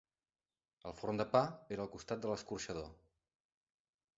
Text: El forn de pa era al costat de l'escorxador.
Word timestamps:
El 0.91 0.95
forn 1.01 1.21
de 1.21 1.27
pa 1.35 1.41
era 1.75 1.85
al 1.87 1.91
costat 1.97 2.25
de 2.25 2.33
l'escorxador. 2.33 2.89